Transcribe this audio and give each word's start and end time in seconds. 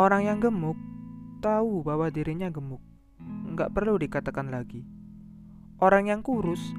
Orang 0.00 0.24
yang 0.24 0.40
gemuk 0.40 0.80
tahu 1.44 1.84
bahwa 1.84 2.08
dirinya 2.08 2.48
gemuk, 2.48 2.80
nggak 3.52 3.68
perlu 3.76 4.00
dikatakan 4.00 4.48
lagi. 4.48 4.80
Orang 5.76 6.08
yang 6.08 6.24
kurus 6.24 6.72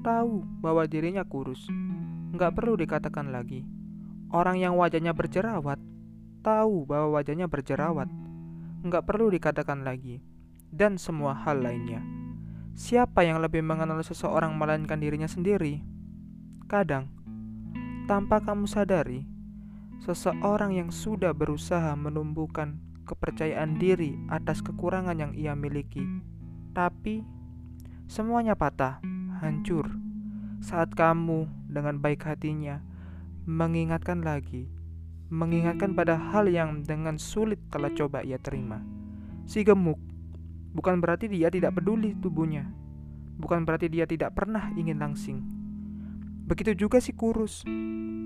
tahu 0.00 0.40
bahwa 0.64 0.88
dirinya 0.88 1.20
kurus, 1.20 1.68
nggak 2.32 2.56
perlu 2.56 2.80
dikatakan 2.80 3.28
lagi. 3.28 3.60
Orang 4.32 4.56
yang 4.56 4.80
wajahnya 4.80 5.12
berjerawat 5.12 5.76
tahu 6.40 6.88
bahwa 6.88 7.20
wajahnya 7.20 7.44
berjerawat, 7.44 8.08
nggak 8.88 9.04
perlu 9.04 9.28
dikatakan 9.28 9.84
lagi. 9.84 10.24
Dan 10.72 10.96
semua 10.96 11.36
hal 11.44 11.60
lainnya. 11.60 12.00
Siapa 12.72 13.20
yang 13.20 13.44
lebih 13.44 13.60
mengenal 13.60 14.00
seseorang 14.00 14.56
melainkan 14.56 14.96
dirinya 14.96 15.28
sendiri? 15.28 15.84
Kadang, 16.72 17.12
tanpa 18.08 18.40
kamu 18.40 18.64
sadari, 18.64 19.28
seseorang 20.02 20.74
yang 20.74 20.90
sudah 20.90 21.30
berusaha 21.30 21.94
menumbuhkan 21.94 22.82
kepercayaan 23.06 23.78
diri 23.78 24.18
atas 24.26 24.58
kekurangan 24.58 25.14
yang 25.14 25.32
ia 25.38 25.54
miliki, 25.54 26.02
tapi 26.74 27.22
semuanya 28.10 28.58
patah, 28.58 28.98
hancur 29.38 29.86
saat 30.58 30.90
kamu 30.94 31.46
dengan 31.70 32.02
baik 32.02 32.26
hatinya 32.26 32.82
mengingatkan 33.46 34.22
lagi, 34.26 34.66
mengingatkan 35.30 35.94
pada 35.94 36.18
hal 36.18 36.50
yang 36.50 36.82
dengan 36.82 37.18
sulit 37.18 37.58
telah 37.70 37.90
coba 37.94 38.22
ia 38.22 38.38
terima. 38.38 38.82
Si 39.46 39.66
gemuk 39.66 39.98
Bukan 40.72 41.04
berarti 41.04 41.28
dia 41.28 41.52
tidak 41.52 41.76
peduli 41.76 42.16
tubuhnya. 42.16 42.64
Bukan 43.36 43.68
berarti 43.68 43.92
dia 43.92 44.08
tidak 44.08 44.32
pernah 44.32 44.72
ingin 44.72 44.96
langsing. 44.96 45.61
Begitu 46.46 46.86
juga 46.86 46.98
si 46.98 47.14
kurus. 47.14 47.62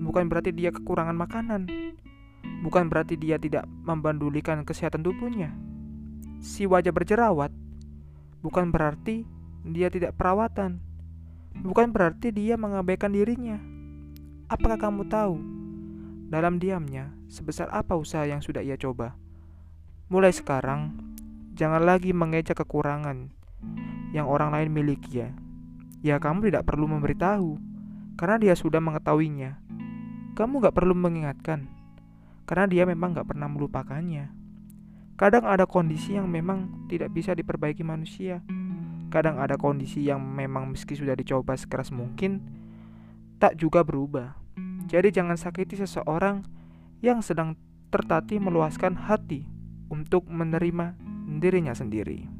Bukan 0.02 0.30
berarti 0.30 0.52
dia 0.52 0.72
kekurangan 0.72 1.16
makanan. 1.16 1.68
Bukan 2.64 2.88
berarti 2.88 3.20
dia 3.20 3.36
tidak 3.36 3.68
membandulikan 3.84 4.64
kesehatan 4.64 5.04
tubuhnya. 5.04 5.52
Si 6.40 6.64
wajah 6.64 6.92
berjerawat. 6.94 7.52
Bukan 8.40 8.70
berarti 8.70 9.26
dia 9.66 9.90
tidak 9.90 10.16
perawatan. 10.16 10.80
Bukan 11.56 11.90
berarti 11.90 12.32
dia 12.32 12.54
mengabaikan 12.60 13.12
dirinya. 13.12 13.58
Apakah 14.46 14.78
kamu 14.78 15.08
tahu 15.10 15.36
dalam 16.30 16.62
diamnya 16.62 17.10
sebesar 17.26 17.66
apa 17.72 17.98
usaha 17.98 18.22
yang 18.22 18.38
sudah 18.38 18.62
ia 18.62 18.78
coba? 18.78 19.18
Mulai 20.06 20.30
sekarang, 20.30 20.94
Jangan 21.56 21.88
lagi 21.88 22.12
mengejek 22.12 22.52
kekurangan 22.52 23.32
yang 24.12 24.28
orang 24.28 24.52
lain 24.52 24.68
miliki 24.76 25.24
ya. 25.24 25.32
Ya 26.04 26.20
kamu 26.20 26.52
tidak 26.52 26.68
perlu 26.68 26.84
memberitahu, 26.84 27.56
karena 28.16 28.36
dia 28.40 28.54
sudah 28.56 28.80
mengetahuinya. 28.80 29.60
Kamu 30.36 30.60
gak 30.60 30.76
perlu 30.76 30.92
mengingatkan, 30.92 31.68
karena 32.44 32.66
dia 32.68 32.84
memang 32.88 33.16
gak 33.16 33.28
pernah 33.32 33.48
melupakannya. 33.48 34.32
Kadang 35.16 35.48
ada 35.48 35.64
kondisi 35.64 36.16
yang 36.16 36.28
memang 36.28 36.88
tidak 36.92 37.08
bisa 37.12 37.32
diperbaiki 37.32 37.80
manusia. 37.80 38.44
Kadang 39.08 39.40
ada 39.40 39.56
kondisi 39.56 40.04
yang 40.04 40.20
memang 40.20 40.68
meski 40.68 40.92
sudah 40.92 41.16
dicoba 41.16 41.56
sekeras 41.56 41.88
mungkin, 41.88 42.44
tak 43.40 43.56
juga 43.56 43.80
berubah. 43.80 44.36
Jadi 44.92 45.08
jangan 45.08 45.40
sakiti 45.40 45.80
seseorang 45.80 46.44
yang 47.00 47.24
sedang 47.24 47.56
tertatih 47.88 48.42
meluaskan 48.42 48.92
hati 49.08 49.48
untuk 49.88 50.28
menerima 50.28 50.98
dirinya 51.40 51.72
sendiri. 51.72 52.35